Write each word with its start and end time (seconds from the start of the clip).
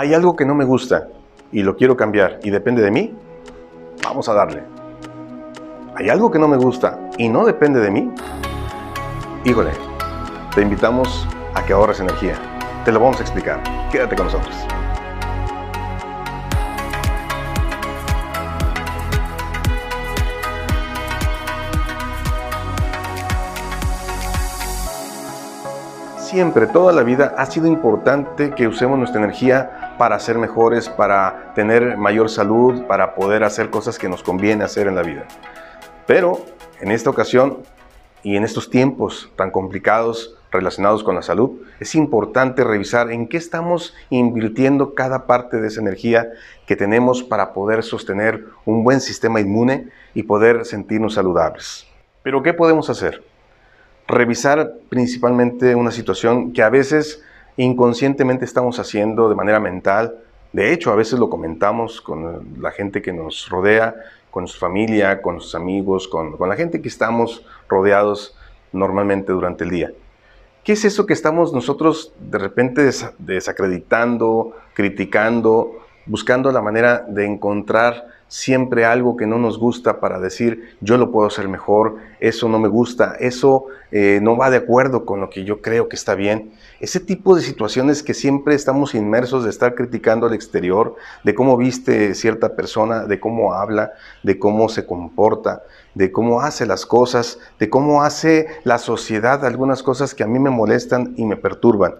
Hay 0.00 0.14
algo 0.14 0.36
que 0.36 0.44
no 0.44 0.54
me 0.54 0.64
gusta 0.64 1.08
y 1.50 1.64
lo 1.64 1.74
quiero 1.74 1.96
cambiar 1.96 2.38
y 2.44 2.50
depende 2.50 2.82
de 2.82 2.92
mí. 2.92 3.12
Vamos 4.04 4.28
a 4.28 4.32
darle. 4.32 4.62
Hay 5.96 6.08
algo 6.08 6.30
que 6.30 6.38
no 6.38 6.46
me 6.46 6.56
gusta 6.56 7.10
y 7.18 7.28
no 7.28 7.44
depende 7.44 7.80
de 7.80 7.90
mí. 7.90 8.08
Híjole, 9.44 9.72
te 10.54 10.62
invitamos 10.62 11.26
a 11.52 11.64
que 11.64 11.72
ahorres 11.72 11.98
energía. 11.98 12.36
Te 12.84 12.92
lo 12.92 13.00
vamos 13.00 13.18
a 13.18 13.22
explicar. 13.22 13.60
Quédate 13.90 14.14
con 14.14 14.26
nosotros. 14.26 14.54
Siempre, 26.18 26.68
toda 26.68 26.92
la 26.92 27.02
vida 27.02 27.34
ha 27.36 27.46
sido 27.46 27.66
importante 27.66 28.50
que 28.50 28.68
usemos 28.68 28.96
nuestra 28.96 29.20
energía 29.20 29.87
para 29.98 30.18
ser 30.18 30.38
mejores, 30.38 30.88
para 30.88 31.52
tener 31.54 31.96
mayor 31.96 32.30
salud, 32.30 32.84
para 32.84 33.14
poder 33.14 33.44
hacer 33.44 33.70
cosas 33.70 33.98
que 33.98 34.08
nos 34.08 34.22
conviene 34.22 34.64
hacer 34.64 34.86
en 34.86 34.94
la 34.94 35.02
vida. 35.02 35.26
Pero 36.06 36.44
en 36.80 36.90
esta 36.90 37.10
ocasión 37.10 37.58
y 38.22 38.36
en 38.36 38.44
estos 38.44 38.70
tiempos 38.70 39.30
tan 39.36 39.50
complicados 39.50 40.36
relacionados 40.50 41.04
con 41.04 41.14
la 41.14 41.22
salud, 41.22 41.60
es 41.78 41.94
importante 41.94 42.64
revisar 42.64 43.10
en 43.12 43.28
qué 43.28 43.36
estamos 43.36 43.94
invirtiendo 44.08 44.94
cada 44.94 45.26
parte 45.26 45.60
de 45.60 45.68
esa 45.68 45.82
energía 45.82 46.30
que 46.66 46.76
tenemos 46.76 47.22
para 47.22 47.52
poder 47.52 47.82
sostener 47.82 48.46
un 48.64 48.82
buen 48.82 49.00
sistema 49.00 49.40
inmune 49.40 49.88
y 50.14 50.22
poder 50.22 50.64
sentirnos 50.64 51.14
saludables. 51.14 51.86
Pero 52.22 52.42
¿qué 52.42 52.54
podemos 52.54 52.88
hacer? 52.88 53.22
revisar 54.08 54.72
principalmente 54.88 55.74
una 55.74 55.90
situación 55.90 56.52
que 56.52 56.62
a 56.62 56.70
veces 56.70 57.22
inconscientemente 57.58 58.44
estamos 58.44 58.78
haciendo 58.78 59.28
de 59.28 59.34
manera 59.34 59.60
mental. 59.60 60.16
De 60.52 60.72
hecho, 60.72 60.92
a 60.92 60.96
veces 60.96 61.18
lo 61.18 61.28
comentamos 61.28 62.00
con 62.00 62.62
la 62.62 62.70
gente 62.70 63.02
que 63.02 63.12
nos 63.12 63.48
rodea, 63.50 63.94
con 64.30 64.46
su 64.46 64.58
familia, 64.58 65.20
con 65.20 65.40
sus 65.40 65.54
amigos, 65.54 66.08
con, 66.08 66.36
la 66.38 66.56
gente 66.56 66.80
que 66.80 66.88
estamos 66.88 67.44
rodeados 67.68 68.36
normalmente 68.72 69.32
durante 69.32 69.64
el 69.64 69.70
día. 69.70 69.92
¿Qué 70.62 70.72
es 70.72 70.84
eso 70.84 71.04
que 71.04 71.12
estamos 71.12 71.52
nosotros 71.52 72.12
de 72.20 72.38
repente 72.38 72.88
desacreditando, 73.18 74.54
criticando, 74.74 75.80
buscando 76.08 76.50
la 76.50 76.60
manera 76.60 77.04
de 77.08 77.24
encontrar 77.26 78.08
siempre 78.28 78.84
algo 78.84 79.16
que 79.16 79.26
no 79.26 79.38
nos 79.38 79.58
gusta 79.58 80.00
para 80.00 80.20
decir 80.20 80.76
yo 80.80 80.98
lo 80.98 81.10
puedo 81.10 81.26
hacer 81.26 81.48
mejor, 81.48 81.96
eso 82.20 82.48
no 82.48 82.58
me 82.58 82.68
gusta, 82.68 83.16
eso 83.18 83.66
eh, 83.90 84.20
no 84.22 84.36
va 84.36 84.50
de 84.50 84.58
acuerdo 84.58 85.06
con 85.06 85.20
lo 85.20 85.30
que 85.30 85.44
yo 85.44 85.62
creo 85.62 85.88
que 85.88 85.96
está 85.96 86.14
bien. 86.14 86.52
Ese 86.78 87.00
tipo 87.00 87.34
de 87.34 87.42
situaciones 87.42 88.02
que 88.02 88.14
siempre 88.14 88.54
estamos 88.54 88.94
inmersos 88.94 89.44
de 89.44 89.50
estar 89.50 89.74
criticando 89.74 90.26
al 90.26 90.34
exterior, 90.34 90.96
de 91.24 91.34
cómo 91.34 91.56
viste 91.56 92.14
cierta 92.14 92.54
persona, 92.54 93.06
de 93.06 93.18
cómo 93.18 93.54
habla, 93.54 93.92
de 94.22 94.38
cómo 94.38 94.68
se 94.68 94.84
comporta, 94.84 95.62
de 95.94 96.12
cómo 96.12 96.42
hace 96.42 96.66
las 96.66 96.84
cosas, 96.84 97.38
de 97.58 97.70
cómo 97.70 98.02
hace 98.02 98.46
la 98.64 98.78
sociedad 98.78 99.44
algunas 99.44 99.82
cosas 99.82 100.14
que 100.14 100.22
a 100.22 100.26
mí 100.26 100.38
me 100.38 100.50
molestan 100.50 101.14
y 101.16 101.24
me 101.24 101.36
perturban. 101.36 101.94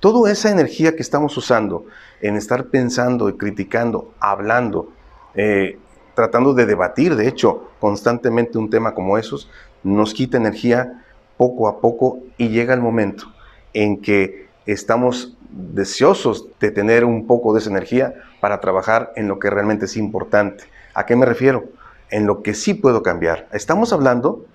Toda 0.00 0.32
esa 0.32 0.50
energía 0.50 0.96
que 0.96 1.02
estamos 1.02 1.36
usando 1.36 1.84
en 2.22 2.36
estar 2.36 2.68
pensando 2.68 3.28
y 3.28 3.34
criticando, 3.34 4.14
hablando, 4.18 4.88
eh, 5.34 5.78
tratando 6.14 6.54
de 6.54 6.64
debatir, 6.64 7.16
de 7.16 7.28
hecho, 7.28 7.68
constantemente 7.78 8.56
un 8.56 8.70
tema 8.70 8.94
como 8.94 9.18
esos, 9.18 9.50
nos 9.82 10.14
quita 10.14 10.38
energía 10.38 11.04
poco 11.36 11.68
a 11.68 11.80
poco 11.80 12.18
y 12.38 12.48
llega 12.48 12.72
el 12.72 12.80
momento 12.80 13.26
en 13.74 14.00
que 14.00 14.48
estamos 14.64 15.36
deseosos 15.50 16.46
de 16.60 16.70
tener 16.70 17.04
un 17.04 17.26
poco 17.26 17.52
de 17.52 17.60
esa 17.60 17.68
energía 17.68 18.14
para 18.40 18.60
trabajar 18.60 19.12
en 19.16 19.28
lo 19.28 19.38
que 19.38 19.50
realmente 19.50 19.84
es 19.84 19.98
importante. 19.98 20.64
¿A 20.94 21.04
qué 21.04 21.14
me 21.14 21.26
refiero? 21.26 21.64
En 22.10 22.26
lo 22.26 22.42
que 22.42 22.54
sí 22.54 22.72
puedo 22.72 23.02
cambiar. 23.02 23.48
Estamos 23.52 23.92
hablando 23.92 24.46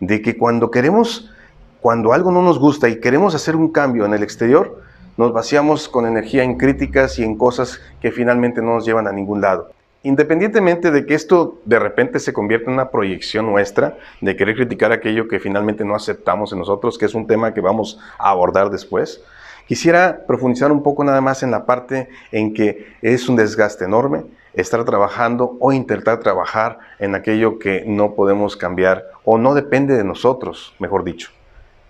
de 0.00 0.20
que 0.20 0.36
cuando 0.36 0.70
queremos, 0.70 1.30
cuando 1.80 2.12
algo 2.12 2.30
no 2.30 2.42
nos 2.42 2.58
gusta 2.58 2.90
y 2.90 3.00
queremos 3.00 3.34
hacer 3.34 3.56
un 3.56 3.72
cambio 3.72 4.04
en 4.04 4.12
el 4.12 4.22
exterior, 4.22 4.89
nos 5.20 5.34
vaciamos 5.34 5.86
con 5.86 6.06
energía 6.06 6.44
en 6.44 6.56
críticas 6.56 7.18
y 7.18 7.24
en 7.24 7.36
cosas 7.36 7.78
que 8.00 8.10
finalmente 8.10 8.62
no 8.62 8.76
nos 8.76 8.86
llevan 8.86 9.06
a 9.06 9.12
ningún 9.12 9.42
lado. 9.42 9.70
Independientemente 10.02 10.90
de 10.90 11.04
que 11.04 11.12
esto 11.12 11.58
de 11.66 11.78
repente 11.78 12.20
se 12.20 12.32
convierta 12.32 12.70
en 12.70 12.72
una 12.72 12.88
proyección 12.88 13.44
nuestra, 13.44 13.98
de 14.22 14.34
querer 14.34 14.56
criticar 14.56 14.92
aquello 14.92 15.28
que 15.28 15.38
finalmente 15.38 15.84
no 15.84 15.94
aceptamos 15.94 16.54
en 16.54 16.60
nosotros, 16.60 16.96
que 16.96 17.04
es 17.04 17.14
un 17.14 17.26
tema 17.26 17.52
que 17.52 17.60
vamos 17.60 18.00
a 18.18 18.30
abordar 18.30 18.70
después, 18.70 19.22
quisiera 19.66 20.24
profundizar 20.26 20.72
un 20.72 20.82
poco 20.82 21.04
nada 21.04 21.20
más 21.20 21.42
en 21.42 21.50
la 21.50 21.66
parte 21.66 22.08
en 22.32 22.54
que 22.54 22.86
es 23.02 23.28
un 23.28 23.36
desgaste 23.36 23.84
enorme 23.84 24.24
estar 24.54 24.82
trabajando 24.86 25.54
o 25.60 25.74
intentar 25.74 26.20
trabajar 26.20 26.78
en 26.98 27.14
aquello 27.14 27.58
que 27.58 27.84
no 27.86 28.14
podemos 28.14 28.56
cambiar 28.56 29.04
o 29.24 29.36
no 29.36 29.52
depende 29.52 29.98
de 29.98 30.04
nosotros, 30.04 30.74
mejor 30.78 31.04
dicho. 31.04 31.30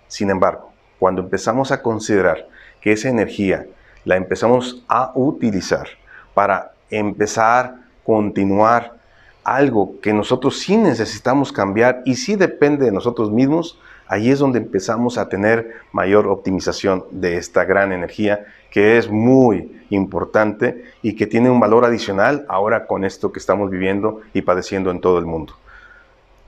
Sin 0.09 0.29
embargo, 0.29 0.73
cuando 0.99 1.21
empezamos 1.21 1.71
a 1.71 1.81
considerar 1.81 2.51
que 2.81 2.91
esa 2.91 3.09
energía 3.09 3.65
la 4.03 4.17
empezamos 4.17 4.83
a 4.87 5.11
utilizar 5.15 5.87
para 6.33 6.73
empezar 6.89 7.75
continuar 8.03 8.97
algo 9.43 9.99
que 10.01 10.13
nosotros 10.13 10.59
sí 10.59 10.77
necesitamos 10.77 11.51
cambiar 11.51 12.01
y 12.05 12.15
sí 12.15 12.35
depende 12.35 12.85
de 12.85 12.91
nosotros 12.91 13.31
mismos, 13.31 13.79
ahí 14.07 14.29
es 14.29 14.39
donde 14.39 14.59
empezamos 14.59 15.17
a 15.17 15.29
tener 15.29 15.75
mayor 15.91 16.27
optimización 16.27 17.05
de 17.11 17.37
esta 17.37 17.63
gran 17.63 17.91
energía 17.91 18.45
que 18.69 18.97
es 18.97 19.09
muy 19.09 19.83
importante 19.89 20.85
y 21.01 21.15
que 21.15 21.27
tiene 21.27 21.49
un 21.49 21.59
valor 21.59 21.85
adicional 21.85 22.45
ahora 22.49 22.85
con 22.85 23.03
esto 23.03 23.31
que 23.31 23.39
estamos 23.39 23.69
viviendo 23.69 24.21
y 24.33 24.41
padeciendo 24.41 24.91
en 24.91 25.01
todo 25.01 25.17
el 25.17 25.25
mundo. 25.25 25.53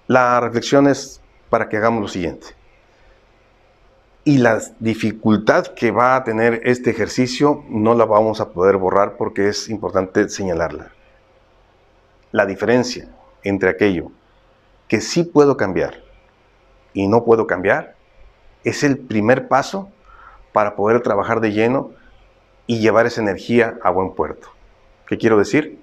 La 0.08 0.40
reflexión 0.40 0.88
es 0.88 1.22
para 1.50 1.70
que 1.70 1.78
hagamos 1.78 2.02
lo 2.02 2.08
siguiente. 2.08 2.48
Y 4.26 4.38
la 4.38 4.62
dificultad 4.80 5.68
que 5.68 5.92
va 5.92 6.16
a 6.16 6.24
tener 6.24 6.62
este 6.64 6.90
ejercicio 6.92 7.64
no 7.70 7.94
la 7.94 8.06
vamos 8.06 8.40
a 8.40 8.50
poder 8.50 8.78
borrar 8.78 9.18
porque 9.18 9.50
es 9.50 9.70
importante 9.70 10.30
señalarla 10.30 10.92
la 12.34 12.46
diferencia 12.48 13.08
entre 13.44 13.70
aquello 13.70 14.12
que 14.90 15.00
sí 15.00 15.24
puedo 15.24 15.56
cambiar 15.56 16.02
y 16.94 17.08
no 17.08 17.24
puedo 17.24 17.48
cambiar 17.48 17.96
es 18.66 18.84
el 18.84 18.98
primer 18.98 19.48
paso 19.48 19.90
para 20.52 20.76
poder 20.76 21.02
trabajar 21.02 21.40
de 21.40 21.54
lleno 21.54 21.92
y 22.68 22.80
llevar 22.80 23.06
esa 23.06 23.22
energía 23.22 23.78
a 23.84 23.92
buen 23.92 24.14
puerto. 24.14 24.50
¿Qué 25.06 25.18
quiero 25.18 25.38
decir? 25.38 25.80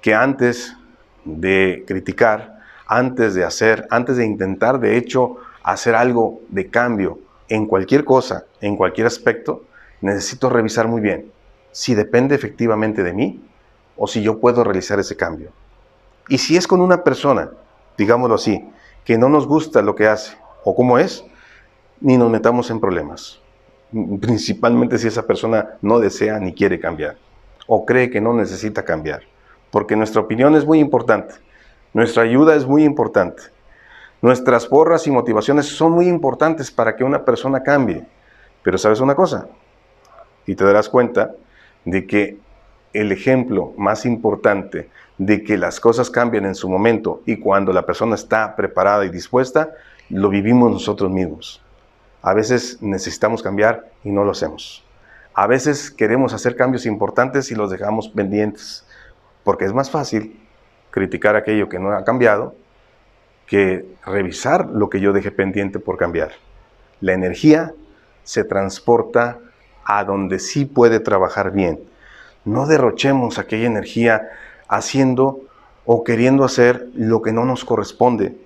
Que 0.00 0.14
antes 0.14 0.76
de 1.24 1.84
criticar, 1.86 2.58
antes 2.86 3.34
de 3.34 3.44
hacer, 3.44 3.86
antes 3.90 4.16
de 4.16 4.26
intentar 4.26 4.80
de 4.80 4.96
hecho 4.96 5.36
hacer 5.62 5.94
algo 5.94 6.40
de 6.48 6.68
cambio 6.68 7.18
en 7.48 7.66
cualquier 7.66 8.04
cosa, 8.04 8.44
en 8.60 8.76
cualquier 8.76 9.06
aspecto, 9.06 9.64
necesito 10.00 10.48
revisar 10.50 10.88
muy 10.88 11.00
bien 11.00 11.32
si 11.72 11.94
depende 11.94 12.36
efectivamente 12.36 13.02
de 13.02 13.12
mí 13.12 13.42
o 13.96 14.06
si 14.06 14.22
yo 14.22 14.38
puedo 14.38 14.62
realizar 14.62 15.00
ese 15.00 15.16
cambio. 15.16 15.50
Y 16.28 16.38
si 16.38 16.56
es 16.56 16.66
con 16.66 16.80
una 16.80 17.02
persona, 17.02 17.50
digámoslo 17.98 18.36
así, 18.36 18.64
que 19.04 19.18
no 19.18 19.28
nos 19.28 19.46
gusta 19.46 19.82
lo 19.82 19.94
que 19.94 20.06
hace 20.06 20.36
o 20.62 20.74
cómo 20.74 20.98
es, 20.98 21.24
ni 22.00 22.16
nos 22.16 22.30
metamos 22.30 22.70
en 22.70 22.80
problemas. 22.80 23.40
Principalmente 24.20 24.98
si 24.98 25.08
esa 25.08 25.26
persona 25.26 25.70
no 25.82 25.98
desea 25.98 26.38
ni 26.38 26.54
quiere 26.54 26.78
cambiar 26.78 27.16
o 27.66 27.84
cree 27.84 28.10
que 28.10 28.20
no 28.20 28.32
necesita 28.34 28.84
cambiar. 28.84 29.22
Porque 29.70 29.96
nuestra 29.96 30.20
opinión 30.20 30.54
es 30.54 30.64
muy 30.64 30.78
importante, 30.78 31.34
nuestra 31.92 32.22
ayuda 32.22 32.54
es 32.54 32.66
muy 32.66 32.84
importante, 32.84 33.42
nuestras 34.24 34.64
porras 34.64 35.06
y 35.06 35.10
motivaciones 35.10 35.66
son 35.66 35.92
muy 35.92 36.08
importantes 36.08 36.70
para 36.70 36.96
que 36.96 37.04
una 37.04 37.26
persona 37.26 37.62
cambie. 37.62 38.06
Pero 38.62 38.78
sabes 38.78 39.00
una 39.00 39.14
cosa, 39.14 39.48
y 40.46 40.54
te 40.54 40.64
darás 40.64 40.88
cuenta 40.88 41.32
de 41.84 42.06
que 42.06 42.38
el 42.94 43.12
ejemplo 43.12 43.74
más 43.76 44.06
importante 44.06 44.88
de 45.18 45.44
que 45.44 45.58
las 45.58 45.78
cosas 45.78 46.08
cambian 46.08 46.46
en 46.46 46.54
su 46.54 46.70
momento 46.70 47.20
y 47.26 47.36
cuando 47.36 47.70
la 47.74 47.84
persona 47.84 48.14
está 48.14 48.56
preparada 48.56 49.04
y 49.04 49.10
dispuesta, 49.10 49.74
lo 50.08 50.30
vivimos 50.30 50.72
nosotros 50.72 51.10
mismos. 51.10 51.60
A 52.22 52.32
veces 52.32 52.78
necesitamos 52.80 53.42
cambiar 53.42 53.90
y 54.04 54.10
no 54.10 54.24
lo 54.24 54.30
hacemos. 54.30 54.86
A 55.34 55.46
veces 55.46 55.90
queremos 55.90 56.32
hacer 56.32 56.56
cambios 56.56 56.86
importantes 56.86 57.50
y 57.50 57.54
los 57.54 57.70
dejamos 57.70 58.08
pendientes, 58.08 58.86
porque 59.42 59.66
es 59.66 59.74
más 59.74 59.90
fácil 59.90 60.40
criticar 60.90 61.36
aquello 61.36 61.68
que 61.68 61.78
no 61.78 61.90
ha 61.90 62.04
cambiado 62.04 62.63
revisar 64.04 64.70
lo 64.70 64.88
que 64.88 65.00
yo 65.00 65.12
dejé 65.12 65.30
pendiente 65.30 65.78
por 65.78 65.96
cambiar. 65.96 66.32
La 67.00 67.12
energía 67.12 67.72
se 68.22 68.44
transporta 68.44 69.38
a 69.84 70.04
donde 70.04 70.38
sí 70.38 70.64
puede 70.64 71.00
trabajar 71.00 71.52
bien 71.52 71.80
no 72.44 72.66
derrochemos 72.66 73.38
aquella 73.38 73.66
energía 73.66 74.28
haciendo 74.68 75.40
o 75.86 76.04
queriendo 76.04 76.44
hacer 76.44 76.88
lo 76.94 77.22
que 77.22 77.32
no 77.32 77.44
nos 77.44 77.64
corresponde. 77.64 78.38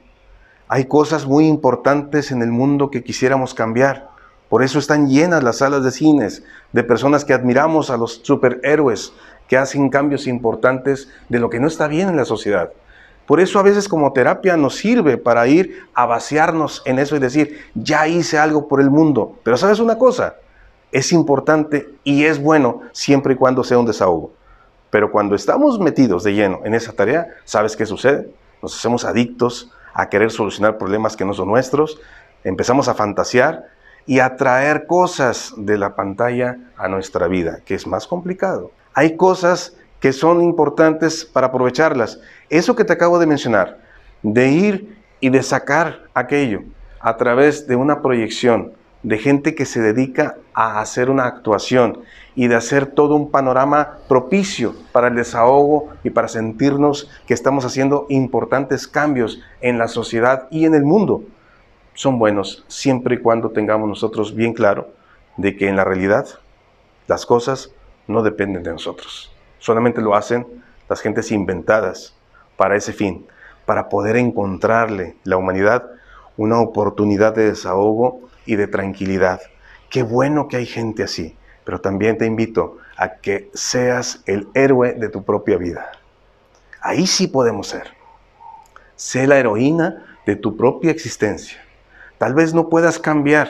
Hay 0.69 0.84
cosas 0.87 1.26
muy 1.26 1.46
importantes 1.46 2.31
en 2.31 2.43
el 2.43 2.50
mundo 2.50 2.90
que 2.90 3.05
quisiéramos 3.05 3.55
cambiar, 3.55 4.08
Por 4.49 4.62
eso 4.62 4.78
están 4.78 5.10
llenas 5.10 5.43
las 5.44 5.58
salas 5.58 5.84
de 5.84 5.90
cines 5.90 6.43
de 6.72 6.82
personas 6.82 7.26
que 7.26 7.34
admiramos 7.34 7.90
a 7.90 7.99
los 7.99 8.22
superhéroes 8.22 9.12
que 9.46 9.58
hacen 9.58 9.90
cambios 9.90 10.26
importantes 10.26 11.10
de 11.28 11.38
lo 11.38 11.50
que 11.50 11.60
no 11.60 11.66
está 11.66 11.87
bien 11.87 12.08
en 12.08 12.16
la 12.16 12.25
sociedad. 12.25 12.72
Por 13.29 13.41
eso 13.41 13.59
a 13.59 13.63
veces 13.63 13.91
como 13.91 14.15
terapia 14.15 14.57
nos 14.57 14.77
sirve 14.77 15.19
para 15.19 15.47
ir 15.47 15.87
a 15.93 16.07
vaciarnos 16.07 16.81
en 16.87 16.99
eso 16.99 17.15
y 17.15 17.19
decir, 17.19 17.61
ya 17.75 18.09
hice 18.09 18.39
algo 18.39 18.69
por 18.69 18.81
el 18.81 18.89
mundo. 18.89 19.37
Pero 19.43 19.59
sabes 19.59 19.81
una 19.81 19.99
cosa, 19.99 20.37
es 20.93 21.13
importante 21.13 21.91
y 22.05 22.25
es 22.25 22.43
bueno 22.43 22.81
siempre 22.93 23.35
y 23.35 23.37
cuando 23.37 23.65
sea 23.65 23.79
un 23.79 23.85
desahogo. 23.85 24.33
Pero 24.89 25.13
cuando 25.13 25.35
estamos 25.35 25.79
metidos 25.79 26.25
de 26.25 26.33
lleno 26.33 26.61
en 26.65 26.73
esa 26.73 26.95
tarea, 26.95 27.29
¿sabes 27.45 27.77
qué 27.77 27.85
sucede? 27.85 28.33
Nos 28.63 28.75
hacemos 28.75 29.05
adictos 29.05 29.71
a 29.93 30.09
querer 30.09 30.31
solucionar 30.31 30.79
problemas 30.79 31.15
que 31.15 31.27
no 31.27 31.35
son 31.35 31.49
nuestros, 31.49 32.01
empezamos 32.45 32.89
a 32.89 32.95
fantasear 32.95 33.67
y 34.07 34.21
a 34.21 34.37
traer 34.37 34.87
cosas 34.87 35.53
de 35.59 35.77
la 35.77 35.95
pantalla 35.97 36.57
a 36.79 36.89
nuestra 36.89 37.29
vida, 37.29 37.61
que 37.67 37.75
es 37.75 37.87
más 37.87 38.07
complicado. 38.07 38.71
Hay 38.95 39.17
cosas 39.17 39.77
que 40.00 40.12
son 40.12 40.43
importantes 40.43 41.25
para 41.25 41.49
aprovecharlas. 41.49 42.21
Eso 42.49 42.77
que 42.77 42.85
te 42.85 42.93
acabo 42.93 43.19
de 43.19 43.27
mencionar, 43.27 43.79
de 44.23 44.49
ir 44.49 44.99
y 45.21 45.31
de 45.31 45.43
sacar 45.43 46.05
aquello 46.15 46.62
a 47.00 47.17
través 47.17 47.67
de 47.67 47.77
una 47.77 48.03
proyección, 48.03 48.73
de 49.03 49.19
gente 49.19 49.55
que 49.55 49.65
se 49.65 49.81
dedica 49.81 50.37
a 50.55 50.81
hacer 50.81 51.09
una 51.09 51.27
actuación 51.27 52.00
y 52.35 52.49
de 52.49 52.56
hacer 52.56 52.87
todo 52.87 53.15
un 53.15 53.31
panorama 53.31 53.99
propicio 54.09 54.75
para 54.93 55.09
el 55.09 55.15
desahogo 55.15 55.91
y 56.03 56.11
para 56.11 56.29
sentirnos 56.29 57.09
que 57.27 57.35
estamos 57.35 57.65
haciendo 57.65 58.06
importantes 58.09 58.89
cambios 58.89 59.41
en 59.61 59.79
la 59.79 59.89
sociedad 59.89 60.49
y 60.51 60.65
en 60.65 60.75
el 60.75 60.83
mundo. 60.83 61.23
Son 61.94 62.19
buenos 62.19 62.65
siempre 62.69 63.17
y 63.17 63.19
cuando 63.19 63.51
tengamos 63.51 63.89
nosotros 63.89 64.35
bien 64.35 64.53
claro 64.53 64.89
de 65.37 65.56
que 65.56 65.69
en 65.69 65.77
la 65.77 65.85
realidad 65.85 66.27
las 67.06 67.25
cosas 67.25 67.71
no 68.06 68.23
dependen 68.23 68.62
de 68.62 68.73
nosotros. 68.73 69.33
Solamente 69.58 70.00
lo 70.00 70.14
hacen 70.14 70.46
las 70.88 71.00
gentes 71.00 71.31
inventadas 71.32 72.14
para 72.56 72.76
ese 72.76 72.93
fin, 72.93 73.26
para 73.66 73.88
poder 73.88 74.16
encontrarle 74.16 75.16
la 75.25 75.37
humanidad 75.37 75.90
una 76.38 76.60
oportunidad 76.60 77.34
de 77.34 77.50
desahogo 77.50 78.31
y 78.46 78.56
de 78.56 78.69
tranquilidad. 78.69 79.43
Qué 79.90 80.02
bueno 80.02 80.49
que 80.49 80.56
hay 80.56 80.66
gente 80.66 81.02
así, 81.02 81.37
pero 81.64 81.81
también 81.81 82.16
te 82.16 82.25
invito 82.25 82.78
a 82.96 83.16
que 83.16 83.50
seas 83.52 84.22
el 84.25 84.49
héroe 84.55 84.94
de 84.94 85.08
tu 85.08 85.25
propia 85.25 85.58
vida. 85.58 85.90
Ahí 86.81 87.06
sí 87.06 87.26
podemos 87.26 87.66
ser. 87.66 87.88
Sé 88.94 89.26
la 89.26 89.38
heroína 89.38 90.06
de 90.25 90.37
tu 90.37 90.56
propia 90.56 90.93
existencia. 90.93 91.58
Tal 92.19 92.34
vez 92.34 92.55
no 92.55 92.69
puedas 92.69 92.99
cambiar 92.99 93.49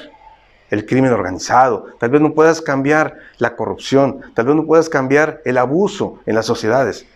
el 0.70 0.86
crimen 0.86 1.12
organizado, 1.12 1.86
tal 1.98 2.10
vez 2.10 2.20
no 2.20 2.34
puedas 2.34 2.60
cambiar 2.60 3.16
la 3.38 3.56
corrupción, 3.56 4.20
tal 4.34 4.46
vez 4.46 4.56
no 4.56 4.66
puedas 4.66 4.88
cambiar 4.88 5.40
el 5.44 5.58
abuso 5.58 6.18
en 6.26 6.34
las 6.34 6.46
sociedades. 6.46 7.06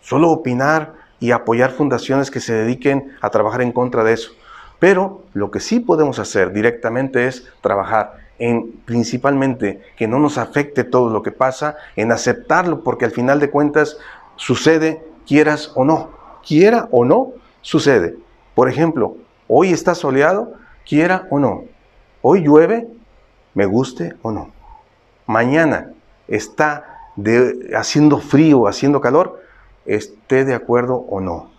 Solo 0.00 0.30
opinar 0.30 0.94
y 1.20 1.30
apoyar 1.30 1.70
fundaciones 1.70 2.30
que 2.30 2.40
se 2.40 2.54
dediquen 2.54 3.12
a 3.20 3.30
trabajar 3.30 3.62
en 3.62 3.72
contra 3.72 4.02
de 4.04 4.12
eso. 4.12 4.32
Pero 4.78 5.22
lo 5.32 5.50
que 5.50 5.60
sí 5.60 5.78
podemos 5.78 6.18
hacer 6.18 6.52
directamente 6.52 7.28
es 7.28 7.48
trabajar 7.60 8.22
en 8.38 8.72
principalmente 8.84 9.80
que 9.96 10.08
no 10.08 10.18
nos 10.18 10.38
afecte 10.38 10.82
todo 10.82 11.10
lo 11.10 11.22
que 11.22 11.30
pasa, 11.30 11.76
en 11.94 12.10
aceptarlo, 12.10 12.82
porque 12.82 13.04
al 13.04 13.12
final 13.12 13.38
de 13.38 13.50
cuentas 13.50 13.98
sucede, 14.34 15.00
quieras 15.26 15.70
o 15.76 15.84
no, 15.84 16.10
quiera 16.44 16.88
o 16.90 17.04
no, 17.04 17.30
sucede. 17.60 18.16
Por 18.56 18.68
ejemplo, 18.68 19.16
hoy 19.46 19.72
está 19.72 19.94
soleado, 19.94 20.54
quiera 20.84 21.28
o 21.30 21.38
no. 21.38 21.64
Hoy 22.24 22.42
llueve, 22.42 22.86
me 23.54 23.66
guste 23.66 24.14
o 24.22 24.30
no. 24.30 24.52
Mañana 25.26 25.92
está 26.28 27.10
haciendo 27.74 28.18
frío, 28.18 28.68
haciendo 28.68 29.00
calor, 29.00 29.42
esté 29.86 30.44
de 30.44 30.54
acuerdo 30.54 30.94
o 30.94 31.20
no. 31.20 31.50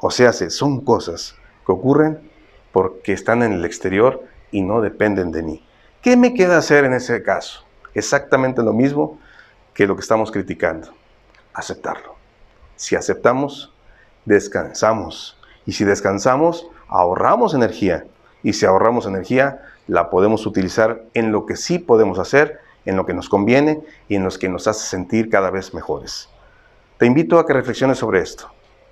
O 0.00 0.12
sea, 0.12 0.32
son 0.32 0.82
cosas 0.82 1.34
que 1.66 1.72
ocurren 1.72 2.30
porque 2.70 3.12
están 3.12 3.42
en 3.42 3.54
el 3.54 3.64
exterior 3.64 4.22
y 4.52 4.62
no 4.62 4.80
dependen 4.80 5.32
de 5.32 5.42
mí. 5.42 5.66
¿Qué 6.00 6.16
me 6.16 6.32
queda 6.32 6.58
hacer 6.58 6.84
en 6.84 6.92
ese 6.92 7.20
caso? 7.24 7.64
Exactamente 7.92 8.62
lo 8.62 8.72
mismo 8.72 9.18
que 9.74 9.88
lo 9.88 9.96
que 9.96 10.02
estamos 10.02 10.30
criticando. 10.30 10.92
Aceptarlo. 11.52 12.14
Si 12.76 12.94
aceptamos, 12.94 13.72
descansamos. 14.24 15.36
Y 15.66 15.72
si 15.72 15.84
descansamos, 15.84 16.68
ahorramos 16.86 17.52
energía. 17.54 18.06
Y 18.44 18.52
si 18.52 18.64
ahorramos 18.64 19.06
energía, 19.06 19.62
la 19.88 20.08
podemos 20.08 20.46
utilizar 20.46 21.02
en 21.14 21.32
lo 21.32 21.46
que 21.46 21.56
sí 21.56 21.80
podemos 21.80 22.20
hacer, 22.20 22.60
en 22.84 22.96
lo 22.96 23.04
que 23.06 23.14
nos 23.14 23.28
conviene 23.28 23.80
y 24.08 24.14
en 24.14 24.22
lo 24.22 24.30
que 24.30 24.48
nos 24.48 24.68
hace 24.68 24.86
sentir 24.86 25.28
cada 25.28 25.50
vez 25.50 25.74
mejores. 25.74 26.28
Te 26.98 27.06
invito 27.06 27.40
a 27.40 27.46
que 27.46 27.52
reflexiones 27.52 27.98
sobre 27.98 28.20
esto. 28.20 28.48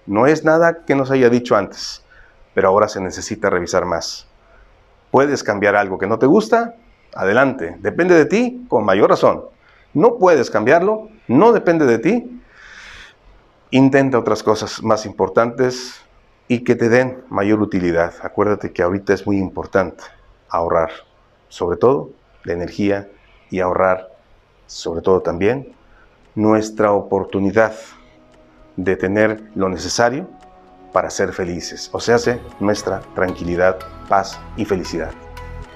No 0.07 0.27
es 0.27 0.43
nada 0.43 0.85
que 0.85 0.97
nos 0.97 1.13
haya 1.13 1.31
dicho 1.31 1.55
antes 1.55 2.03
pero 2.55 2.69
ahora 2.69 2.89
se 2.89 3.01
necesita 3.01 3.51
revisar 3.51 3.85
más. 3.85 4.27
¿Puedes 5.11 5.43
cambiar 5.43 5.77
algo 5.77 5.99
que 5.99 6.07
no 6.07 6.19
te 6.19 6.27
gusta? 6.27 6.75
Adelante, 7.15 7.77
depende 7.81 8.15
de 8.15 8.27
ti 8.27 8.65
con 8.69 8.85
mayor 8.85 9.11
razón. 9.11 9.45
No 9.95 10.19
puedes 10.19 10.51
cambiarlo, 10.51 11.09
no 11.29 11.53
depende 11.53 11.87
de 11.87 11.99
ti. 11.99 12.41
Intenta 13.71 14.19
otras 14.19 14.43
cosas 14.43 14.83
más 14.83 15.07
importantes 15.07 16.01
y 16.53 16.65
que 16.65 16.75
te 16.75 16.91
den 16.91 17.25
mayor 17.31 17.63
utilidad. 17.63 18.13
Acuérdate 18.23 18.75
que 18.75 18.83
ahorita 18.83 19.15
es 19.15 19.27
muy 19.27 19.39
importante 19.39 20.05
ahorrar, 20.51 20.91
sobre 21.49 21.79
todo 21.79 22.11
la 22.45 22.53
energía 22.53 23.09
y 23.49 23.61
ahorrar, 23.61 24.11
sobre 24.67 25.01
todo 25.01 25.23
también, 25.23 25.73
nuestra 26.35 26.93
oportunidad 26.93 27.73
de 28.77 28.97
tener 28.97 29.43
lo 29.55 29.71
necesario 29.71 30.29
para 30.93 31.09
ser 31.09 31.33
felices, 31.33 31.89
o 31.91 32.01
sea, 32.01 32.19
nuestra 32.61 33.01
tranquilidad, 33.15 33.79
paz 34.11 34.39
y 34.59 34.67
felicidad. 34.67 35.13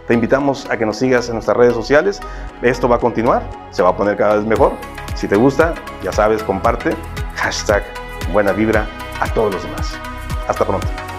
Te 0.06 0.12
invitamos 0.12 0.68
a 0.68 0.76
que 0.76 0.84
nos 0.84 0.98
sigas 0.98 1.28
en 1.28 1.36
nuestras 1.36 1.56
redes 1.56 1.72
sociales. 1.72 2.20
Esto 2.60 2.86
va 2.86 2.96
a 2.96 3.00
continuar, 3.00 3.48
se 3.70 3.82
va 3.82 3.88
a 3.88 3.96
poner 3.96 4.18
cada 4.18 4.36
vez 4.36 4.44
mejor. 4.44 4.72
Si 5.14 5.26
te 5.26 5.36
gusta, 5.36 5.74
ya 6.02 6.12
sabes, 6.12 6.42
comparte. 6.42 6.94
Hashtag 7.36 7.82
buena 8.30 8.52
vibra 8.52 8.86
a 9.22 9.32
todos 9.32 9.54
los 9.54 9.62
demás. 9.62 9.98
Hasta 10.48 10.64
pronto. 10.64 11.15